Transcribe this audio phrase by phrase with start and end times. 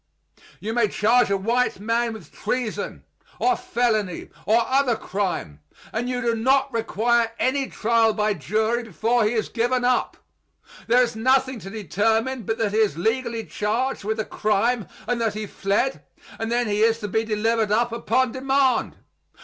[0.59, 3.03] You may charge a white man with treason,
[3.37, 5.61] or felony, or other crime,
[5.93, 10.17] and you do not require any trial by jury before he is given up;
[10.87, 15.21] there is nothing to determine but that he is legally charged with a crime and
[15.21, 16.03] that he fled,
[16.39, 18.95] and then he is to be delivered up upon demand.